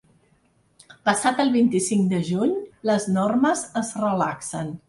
Passat 1.09 1.43
el 1.43 1.53
vint-i-cinc 1.57 2.09
de 2.15 2.23
juny, 2.31 2.57
les 2.93 3.09
normes 3.19 3.65
es 3.83 3.97
relaxen. 4.07 4.79